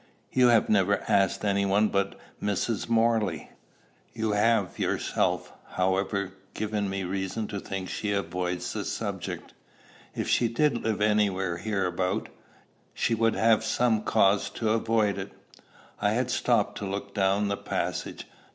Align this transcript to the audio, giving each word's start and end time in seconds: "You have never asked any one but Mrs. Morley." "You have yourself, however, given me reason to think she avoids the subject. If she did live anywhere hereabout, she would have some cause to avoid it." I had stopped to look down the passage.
"You 0.31 0.47
have 0.47 0.67
never 0.67 1.03
asked 1.07 1.45
any 1.45 1.63
one 1.63 1.89
but 1.89 2.15
Mrs. 2.41 2.89
Morley." 2.89 3.51
"You 4.13 4.31
have 4.31 4.79
yourself, 4.79 5.53
however, 5.73 6.33
given 6.55 6.89
me 6.89 7.03
reason 7.03 7.45
to 7.49 7.59
think 7.59 7.87
she 7.87 8.11
avoids 8.11 8.73
the 8.73 8.83
subject. 8.83 9.53
If 10.15 10.27
she 10.27 10.47
did 10.47 10.81
live 10.83 11.01
anywhere 11.03 11.57
hereabout, 11.57 12.29
she 12.95 13.13
would 13.13 13.35
have 13.35 13.63
some 13.63 14.01
cause 14.01 14.49
to 14.49 14.71
avoid 14.71 15.19
it." 15.19 15.33
I 15.99 16.13
had 16.13 16.31
stopped 16.31 16.79
to 16.79 16.87
look 16.87 17.13
down 17.13 17.47
the 17.49 17.55
passage. 17.57 18.25